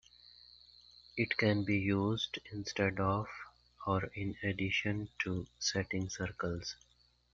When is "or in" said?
3.85-4.35